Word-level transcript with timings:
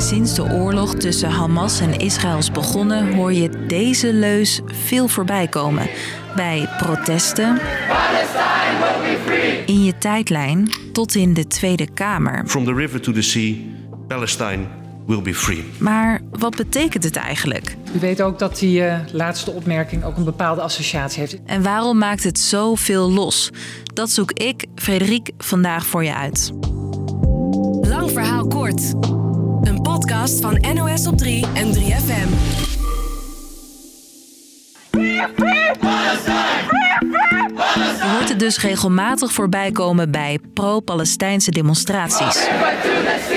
Sinds 0.00 0.34
de 0.34 0.42
oorlog 0.42 0.94
tussen 0.94 1.30
Hamas 1.30 1.80
en 1.80 1.98
Israël 1.98 2.38
is 2.38 2.50
begonnen, 2.50 3.14
hoor 3.14 3.32
je 3.32 3.66
deze 3.66 4.12
leus 4.12 4.60
veel 4.66 5.08
voorbij 5.08 5.48
komen. 5.48 5.88
Bij 6.36 6.68
protesten, 6.78 7.58
in 9.66 9.84
je 9.84 9.98
tijdlijn 9.98 10.70
tot 10.92 11.14
in 11.14 11.34
de 11.34 11.46
Tweede 11.46 11.90
Kamer. 11.90 12.44
From 12.46 12.64
the 12.64 12.74
river 12.74 13.00
to 13.00 13.12
the 13.12 13.22
sea, 13.22 13.54
Palestine 14.08 14.66
will 15.06 15.22
be 15.22 15.34
free. 15.34 15.64
Maar 15.78 16.20
wat 16.30 16.56
betekent 16.56 17.04
het 17.04 17.16
eigenlijk? 17.16 17.76
U 17.96 17.98
weet 17.98 18.22
ook 18.22 18.38
dat 18.38 18.58
die 18.58 18.80
uh, 18.80 18.98
laatste 19.12 19.50
opmerking 19.50 20.04
ook 20.04 20.16
een 20.16 20.24
bepaalde 20.24 20.60
associatie 20.60 21.20
heeft. 21.20 21.38
En 21.44 21.62
waarom 21.62 21.98
maakt 21.98 22.24
het 22.24 22.38
zoveel 22.38 23.10
los? 23.12 23.50
Dat 23.84 24.10
zoek 24.10 24.32
ik, 24.32 24.66
Frederik, 24.74 25.30
vandaag 25.38 25.86
voor 25.86 26.04
je 26.04 26.14
uit. 26.14 26.52
Lang 27.80 28.10
verhaal 28.10 28.46
kort. 28.46 28.94
Podcast 30.00 30.40
van 30.40 30.64
NOS 30.74 31.06
op 31.06 31.16
3 31.16 31.44
en 31.54 31.74
3FM. 31.74 32.28
Het 38.20 38.38
dus 38.38 38.60
regelmatig 38.60 39.32
voorbij 39.32 39.70
komen 39.70 40.10
bij 40.10 40.38
pro-Palestijnse 40.54 41.50
demonstraties. 41.50 42.48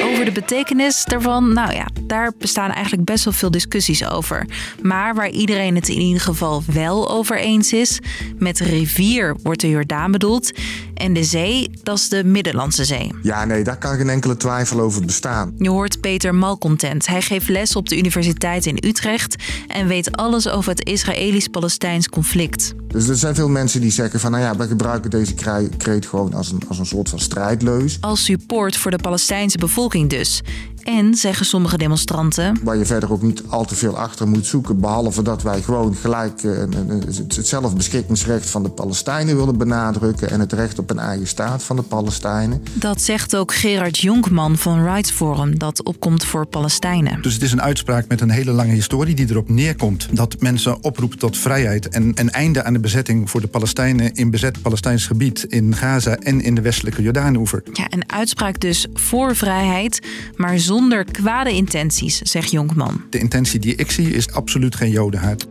Over 0.04 0.26
de 0.26 0.32
betekenis 0.32 1.04
daarvan, 1.06 1.54
nou 1.54 1.74
ja, 1.74 1.88
daar 2.02 2.32
bestaan 2.38 2.72
eigenlijk 2.72 3.06
best 3.06 3.24
wel 3.24 3.34
veel 3.34 3.52
discussies 3.52 4.08
over. 4.08 4.46
Maar 4.82 5.16
waar 5.16 5.30
iedereen 5.30 5.76
het 5.76 5.90
in 5.90 6.00
ieder 6.00 6.22
geval 6.22 6.64
wel 6.74 7.10
over 7.10 7.38
eens 7.38 7.74
is, 7.74 8.00
met 8.38 8.60
rivier 8.60 9.36
wordt 9.44 9.62
de 9.62 9.70
Jordaan 9.70 10.12
bedoeld 10.12 10.52
en 10.94 11.14
de 11.14 11.24
zee, 11.24 11.70
dat 11.84 11.98
is 11.98 12.10
de 12.10 12.24
Middellandse 12.24 12.86
Zee. 12.86 13.12
Ja, 13.22 13.46
nee, 13.46 13.64
daar 13.64 13.78
kan 13.78 13.98
geen 13.98 14.10
enkele 14.10 14.38
twijfel 14.38 14.80
over 14.80 15.06
bestaan. 15.06 15.54
Je 15.58 15.70
hoort 15.70 16.02
Peter 16.02 16.36
Malcontent. 16.36 17.08
Hij 17.08 17.22
geeft 17.22 17.50
les 17.50 17.76
op 17.76 17.90
de 17.90 17.98
Universiteit 17.98 18.66
in 18.66 18.78
Utrecht 18.86 19.36
en 19.68 19.88
weet 19.88 20.18
alles 20.18 20.50
over 20.50 20.70
het 20.70 20.86
Israëlisch-Palestijns 20.86 22.10
conflict. 22.10 22.74
Dus 22.88 23.08
er 23.08 23.16
zijn 23.16 23.36
veel 23.36 23.50
mensen 23.50 23.82
die 23.82 23.92
zeggen 23.92 24.20
van, 24.20 24.32
nou 24.32 24.44
ja, 24.44 24.56
gebruiken 24.74 25.10
deze 25.10 25.34
kreet 25.78 26.06
gewoon 26.06 26.34
als 26.34 26.52
een, 26.52 26.62
als 26.68 26.80
een 26.80 26.86
soort 26.86 27.10
van 27.10 27.20
strijdleus. 27.20 27.98
Als 28.00 28.24
support 28.24 28.78
voor 28.78 28.92
de 28.92 28.98
Palestijnse 28.98 29.58
bevolking 29.58 30.10
dus. 30.10 30.42
En, 30.84 31.16
zeggen 31.16 31.46
sommige 31.46 31.78
demonstranten... 31.78 32.60
Waar 32.64 32.78
je 32.78 32.86
verder 32.86 33.12
ook 33.12 33.22
niet 33.22 33.44
al 33.48 33.66
te 33.66 33.76
veel 33.76 33.98
achter 33.98 34.28
moet 34.28 34.46
zoeken... 34.46 34.80
behalve 34.80 35.22
dat 35.22 35.42
wij 35.42 35.62
gewoon 35.62 35.96
gelijk 35.96 36.44
uh, 36.44 36.58
het 37.18 37.48
zelfbeschikkingsrecht 37.48 38.50
van 38.50 38.64
de 38.64 38.70
Palestijnen 38.70 39.38
willen 39.38 39.58
benadrukken... 39.58 40.30
en 40.30 40.40
het 40.40 40.54
recht 40.54 40.80
op 40.80 40.90
een 40.90 41.00
eigen 41.00 41.28
staat 41.28 41.64
van 41.64 41.76
de 41.76 41.82
Palestijnen. 41.82 42.64
Dat 42.74 43.02
zegt 43.02 43.36
ook 43.36 43.54
Gerard 43.54 44.00
Jonkman 44.00 44.58
van 44.58 44.84
Rights 44.84 45.12
Forum... 45.12 45.60
dat 45.60 45.84
opkomt 45.84 46.26
voor 46.26 46.46
Palestijnen. 46.46 47.22
Dus 47.22 47.34
het 47.34 47.44
is 47.44 47.52
een 47.52 47.62
uitspraak 47.62 48.08
met 48.08 48.22
een 48.22 48.30
hele 48.30 48.52
lange 48.52 48.74
historie 48.74 49.16
die 49.16 49.30
erop 49.30 49.50
neerkomt... 49.50 50.08
dat 50.12 50.36
mensen 50.40 50.84
oproepen 50.84 51.18
tot 51.18 51.38
vrijheid 51.38 51.90
en 51.90 52.12
een 52.16 52.30
einde 52.30 52.64
aan 52.64 52.74
de 52.74 52.80
bezetting... 52.80 53.30
voor 53.30 53.42
de 53.42 53.48
Palestijnen 53.48 54.14
in 54.14 54.30
bezet 54.30 54.62
Palestijns 54.62 55.06
gebied... 55.06 55.44
in 55.44 55.76
Gaza 55.76 56.16
en 56.16 56.42
in 56.42 56.56
de 56.56 56.62
westelijke 56.62 57.02
Jordaanoever. 57.02 57.64
Ja, 57.74 57.86
een 57.90 58.12
uitspraak 58.12 58.60
dus 58.60 58.88
voor 58.94 59.36
vrijheid, 59.36 60.02
maar 60.36 60.60
zonder 60.60 60.73
zonder 60.74 61.04
kwade 61.04 61.52
intenties, 61.52 62.18
zegt 62.18 62.52
Jonkman. 62.52 63.02
De 63.10 63.20
intentie 63.20 63.60
die 63.60 63.76
ik 63.76 63.92
zie 63.92 64.10
is 64.14 64.32
absoluut 64.32 64.76
geen 64.76 64.92
jodenhaat. 64.92 65.48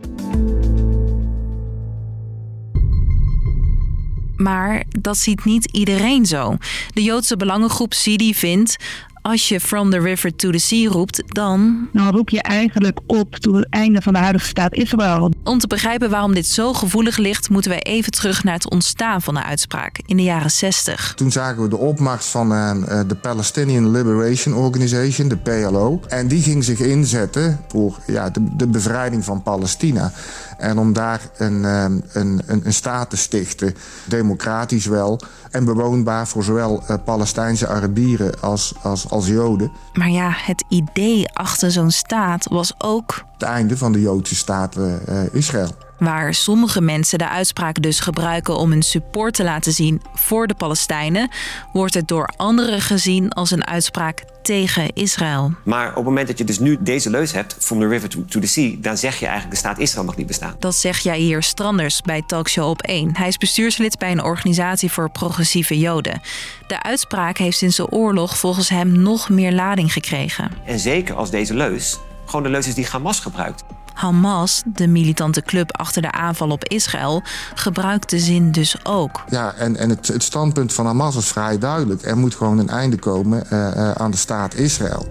Maar 4.35 4.83
dat 4.99 5.17
ziet 5.17 5.45
niet 5.45 5.65
iedereen 5.71 6.25
zo. 6.25 6.57
De 6.93 7.03
Joodse 7.03 7.37
belangengroep 7.37 7.93
Sidi 7.93 8.33
vindt 8.33 8.75
als 9.23 9.47
je 9.47 9.59
From 9.59 9.89
the 9.89 9.99
River 9.99 10.35
to 10.35 10.49
the 10.49 10.57
Sea 10.57 10.89
roept, 10.89 11.23
dan. 11.25 11.87
Dan 11.93 12.11
roep 12.11 12.29
je 12.29 12.41
eigenlijk 12.41 12.99
op 13.07 13.35
tot 13.35 13.55
het 13.55 13.67
einde 13.69 14.01
van 14.01 14.13
de 14.13 14.19
huidige 14.19 14.47
staat 14.47 14.73
Israël. 14.73 15.31
Om 15.43 15.59
te 15.59 15.67
begrijpen 15.67 16.09
waarom 16.09 16.33
dit 16.33 16.47
zo 16.47 16.73
gevoelig 16.73 17.17
ligt, 17.17 17.49
moeten 17.49 17.71
we 17.71 17.79
even 17.79 18.11
terug 18.11 18.43
naar 18.43 18.53
het 18.53 18.69
ontstaan 18.69 19.21
van 19.21 19.33
de 19.33 19.43
uitspraak 19.43 19.99
in 20.05 20.17
de 20.17 20.23
jaren 20.23 20.51
60. 20.51 21.13
Toen 21.15 21.31
zagen 21.31 21.61
we 21.61 21.67
de 21.67 21.77
opmacht 21.77 22.25
van 22.25 22.51
uh, 22.51 22.99
de 23.07 23.15
Palestinian 23.15 23.91
Liberation 23.91 24.53
Organization, 24.53 25.27
de 25.27 25.37
PLO. 25.37 26.01
En 26.07 26.27
die 26.27 26.41
ging 26.41 26.63
zich 26.63 26.79
inzetten 26.79 27.59
voor 27.67 27.99
ja, 28.07 28.29
de, 28.29 28.55
de 28.55 28.67
bevrijding 28.67 29.25
van 29.25 29.43
Palestina. 29.43 30.11
En 30.57 30.77
om 30.77 30.93
daar 30.93 31.21
een, 31.37 31.63
een, 31.63 32.03
een, 32.13 32.41
een 32.45 32.73
staat 32.73 33.09
te 33.09 33.17
stichten, 33.17 33.75
democratisch 34.05 34.85
wel 34.85 35.19
en 35.51 35.65
bewoonbaar 35.65 36.27
voor 36.27 36.43
zowel 36.43 36.83
Palestijnse 37.05 37.67
Arabieren 37.67 38.41
als, 38.41 38.73
als, 38.81 39.09
als 39.13 39.27
Joden. 39.27 39.71
Maar 39.93 40.09
ja, 40.09 40.33
het 40.35 40.63
idee 40.67 41.29
achter 41.33 41.71
zo'n 41.71 41.91
staat 41.91 42.47
was 42.49 42.73
ook. 42.77 43.25
Het 43.43 43.51
einde 43.51 43.77
van 43.77 43.91
de 43.91 44.01
Joodse 44.01 44.35
staat 44.35 44.77
uh, 44.77 44.93
Israël. 45.31 45.75
Waar 45.97 46.33
sommige 46.33 46.81
mensen 46.81 47.17
de 47.17 47.29
uitspraak 47.29 47.81
dus 47.81 47.99
gebruiken 47.99 48.57
om 48.57 48.69
hun 48.69 48.81
support 48.81 49.33
te 49.33 49.43
laten 49.43 49.71
zien 49.71 50.01
voor 50.13 50.47
de 50.47 50.53
Palestijnen, 50.53 51.29
wordt 51.73 51.93
het 51.93 52.07
door 52.07 52.29
anderen 52.35 52.81
gezien 52.81 53.31
als 53.31 53.51
een 53.51 53.67
uitspraak 53.67 54.23
tegen 54.41 54.93
Israël. 54.93 55.51
Maar 55.63 55.89
op 55.89 55.95
het 55.95 56.03
moment 56.03 56.27
dat 56.27 56.37
je 56.37 56.43
dus 56.43 56.59
nu 56.59 56.77
deze 56.79 57.09
leus 57.09 57.31
hebt, 57.31 57.55
from 57.59 57.79
the 57.79 57.87
river 57.87 58.09
to, 58.09 58.25
to 58.25 58.39
the 58.39 58.47
sea, 58.47 58.75
dan 58.79 58.97
zeg 58.97 59.19
je 59.19 59.25
eigenlijk 59.25 59.55
de 59.55 59.59
staat 59.59 59.79
Israël 59.79 60.05
mag 60.05 60.17
niet 60.17 60.27
bestaan. 60.27 60.55
Dat 60.59 60.75
zegt 60.75 61.03
Jair 61.03 61.43
Stranders 61.43 62.01
bij 62.01 62.23
Talkshow 62.27 62.69
op 62.69 62.81
1. 62.81 63.17
Hij 63.17 63.27
is 63.27 63.37
bestuurslid 63.37 63.97
bij 63.97 64.11
een 64.11 64.23
organisatie 64.23 64.91
voor 64.91 65.09
progressieve 65.09 65.79
Joden. 65.79 66.21
De 66.67 66.83
uitspraak 66.83 67.37
heeft 67.37 67.57
sinds 67.57 67.75
de 67.75 67.89
oorlog 67.89 68.37
volgens 68.37 68.69
hem 68.69 68.91
nog 68.91 69.29
meer 69.29 69.51
lading 69.51 69.93
gekregen. 69.93 70.51
En 70.65 70.79
zeker 70.79 71.15
als 71.15 71.29
deze 71.29 71.53
leus 71.53 71.99
gewoon 72.25 72.43
de 72.43 72.49
leus 72.49 72.67
is 72.67 72.73
die 72.73 72.87
Hamas 72.91 73.19
gebruikt. 73.19 73.63
Hamas, 73.93 74.63
de 74.65 74.87
militante 74.87 75.41
club 75.41 75.77
achter 75.77 76.01
de 76.01 76.11
aanval 76.11 76.49
op 76.49 76.67
Israël, 76.67 77.23
gebruikt 77.55 78.09
de 78.09 78.19
zin 78.19 78.51
dus 78.51 78.85
ook. 78.85 79.23
Ja, 79.29 79.53
en, 79.53 79.75
en 79.75 79.89
het, 79.89 80.07
het 80.07 80.23
standpunt 80.23 80.73
van 80.73 80.85
Hamas 80.85 81.15
is 81.15 81.27
vrij 81.27 81.57
duidelijk. 81.57 82.05
Er 82.05 82.17
moet 82.17 82.35
gewoon 82.35 82.57
een 82.57 82.69
einde 82.69 82.97
komen 82.97 83.43
uh, 83.53 83.71
uh, 83.75 83.91
aan 83.91 84.11
de 84.11 84.17
staat 84.17 84.55
Israël. 84.55 85.07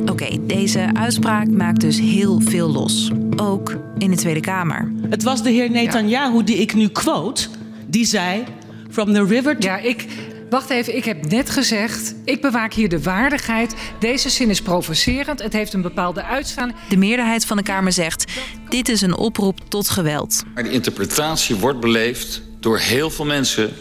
Oké, 0.00 0.10
okay, 0.10 0.40
deze 0.46 0.90
uitspraak 0.92 1.48
maakt 1.50 1.80
dus 1.80 1.98
heel 1.98 2.40
veel 2.40 2.68
los. 2.68 3.10
Ook 3.36 3.76
in 3.98 4.10
de 4.10 4.16
Tweede 4.16 4.40
Kamer. 4.40 4.92
Het 5.10 5.22
was 5.22 5.42
de 5.42 5.50
heer 5.50 5.70
Netanyahu 5.70 6.44
die 6.44 6.56
ik 6.56 6.74
nu 6.74 6.88
quote, 6.88 7.48
die 7.86 8.04
zei... 8.04 8.44
From 8.90 9.12
the 9.12 9.24
river 9.24 9.58
to... 9.58 9.68
Ja, 9.68 9.76
ik, 9.76 10.06
Wacht 10.54 10.70
even, 10.70 10.96
ik 10.96 11.04
heb 11.04 11.30
net 11.30 11.50
gezegd, 11.50 12.14
ik 12.24 12.40
bewaak 12.40 12.72
hier 12.72 12.88
de 12.88 13.02
waardigheid. 13.02 13.74
Deze 13.98 14.30
zin 14.30 14.50
is 14.50 14.62
provocerend, 14.62 15.42
het 15.42 15.52
heeft 15.52 15.72
een 15.72 15.82
bepaalde 15.82 16.24
uitstraling. 16.24 16.76
De 16.88 16.96
meerderheid 16.96 17.46
van 17.46 17.56
de 17.56 17.62
Kamer 17.62 17.92
zegt, 17.92 18.32
dit 18.68 18.88
is 18.88 19.00
een 19.00 19.16
oproep 19.16 19.58
tot 19.68 19.88
geweld. 19.88 20.42
Maar 20.54 20.62
de 20.62 20.70
interpretatie 20.70 21.56
wordt 21.56 21.80
beleefd 21.80 22.42
door 22.60 22.78
heel 22.78 23.10
veel 23.10 23.24
mensen 23.24 23.72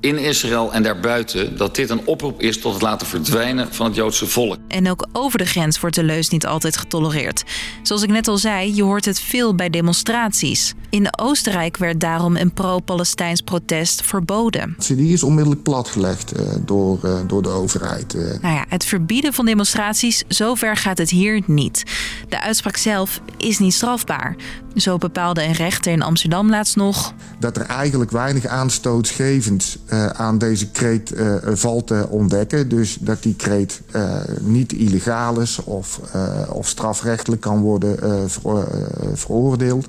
in 0.00 0.18
Israël 0.18 0.72
en 0.72 0.82
daarbuiten 0.82 1.56
dat 1.56 1.74
dit 1.74 1.90
een 1.90 2.06
oproep 2.06 2.40
is 2.40 2.60
tot 2.60 2.72
het 2.72 2.82
laten 2.82 3.06
verdwijnen 3.06 3.74
van 3.74 3.86
het 3.86 3.94
Joodse 3.94 4.26
volk. 4.26 4.56
En 4.68 4.90
ook 4.90 5.06
over 5.12 5.38
de 5.38 5.46
grens 5.46 5.80
wordt 5.80 5.96
de 5.96 6.04
leus 6.04 6.28
niet 6.28 6.46
altijd 6.46 6.76
getolereerd. 6.76 7.44
Zoals 7.82 8.02
ik 8.02 8.08
net 8.08 8.28
al 8.28 8.38
zei, 8.38 8.74
je 8.74 8.82
hoort 8.82 9.04
het 9.04 9.20
veel 9.20 9.54
bij 9.54 9.70
demonstraties. 9.70 10.74
In 10.90 11.18
Oostenrijk 11.18 11.76
werd 11.76 12.00
daarom 12.00 12.36
een 12.36 12.52
pro-Palestijns 12.52 13.40
protest 13.40 14.02
verboden. 14.02 14.76
Die 14.86 15.12
is 15.12 15.22
onmiddellijk 15.22 15.62
platgelegd 15.62 16.38
uh, 16.38 16.46
door, 16.60 16.98
uh, 17.04 17.18
door 17.26 17.42
de 17.42 17.48
overheid. 17.48 18.14
Uh. 18.14 18.22
Nou 18.22 18.54
ja, 18.54 18.64
het 18.68 18.84
verbieden 18.84 19.32
van 19.32 19.46
demonstraties, 19.46 20.24
zover 20.28 20.76
gaat 20.76 20.98
het 20.98 21.10
hier 21.10 21.42
niet. 21.46 21.82
De 22.28 22.40
uitspraak 22.40 22.76
zelf 22.76 23.20
is 23.36 23.58
niet 23.58 23.74
strafbaar. 23.74 24.36
Zo 24.74 24.96
bepaalde 24.96 25.44
een 25.44 25.52
rechter 25.52 25.92
in 25.92 26.02
Amsterdam 26.02 26.50
laatst 26.50 26.76
nog... 26.76 27.14
dat 27.38 27.56
er 27.56 27.62
eigenlijk 27.62 28.10
weinig 28.10 28.46
aanstootgevend 28.46 29.78
aan 30.12 30.38
deze 30.38 30.70
kreet 30.70 31.14
uh, 31.14 31.34
valt 31.42 31.86
te 31.86 32.06
ontdekken. 32.08 32.68
Dus 32.68 32.98
dat 33.00 33.22
die 33.22 33.34
kreet 33.34 33.80
uh, 33.96 34.14
niet 34.40 34.72
illegaal 34.72 35.40
is 35.40 35.64
of, 35.64 36.00
of 36.48 36.68
strafrechtelijk 36.68 37.40
kan 37.40 37.60
worden 37.60 38.30
ver, 38.30 38.68
veroordeeld. 39.14 39.88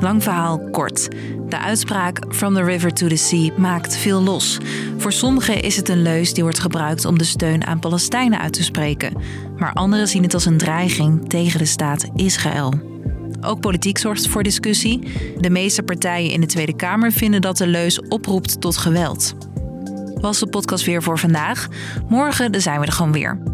Lang 0.00 0.22
verhaal 0.22 0.58
kort. 0.70 1.08
De 1.48 1.58
uitspraak 1.58 2.18
From 2.28 2.54
the 2.54 2.62
River 2.62 2.92
to 2.92 3.06
the 3.06 3.16
Sea 3.16 3.52
maakt 3.56 3.96
veel 3.96 4.22
los. 4.22 4.58
Voor 4.96 5.12
sommigen 5.12 5.62
is 5.62 5.76
het 5.76 5.88
een 5.88 6.02
leus 6.02 6.34
die 6.34 6.42
wordt 6.42 6.58
gebruikt 6.58 7.04
om 7.04 7.18
de 7.18 7.24
steun 7.24 7.66
aan 7.66 7.78
Palestijnen 7.78 8.38
uit 8.38 8.52
te 8.52 8.62
spreken. 8.62 9.16
Maar 9.56 9.72
anderen 9.72 10.08
zien 10.08 10.22
het 10.22 10.34
als 10.34 10.44
een 10.44 10.58
dreiging 10.58 11.28
tegen 11.28 11.58
de 11.58 11.64
staat 11.64 12.08
Israël. 12.14 12.72
Ook 13.40 13.60
politiek 13.60 13.98
zorgt 13.98 14.28
voor 14.28 14.42
discussie. 14.42 15.00
De 15.38 15.50
meeste 15.50 15.82
partijen 15.82 16.30
in 16.30 16.40
de 16.40 16.46
Tweede 16.46 16.76
Kamer 16.76 17.12
vinden 17.12 17.40
dat 17.40 17.56
de 17.56 17.66
leus 17.66 18.00
oproept 18.00 18.60
tot 18.60 18.76
geweld. 18.76 19.34
Was 20.20 20.38
de 20.38 20.46
podcast 20.46 20.84
weer 20.84 21.02
voor 21.02 21.18
vandaag? 21.18 21.68
Morgen 22.08 22.60
zijn 22.60 22.80
we 22.80 22.86
er 22.86 22.92
gewoon 22.92 23.12
weer. 23.12 23.47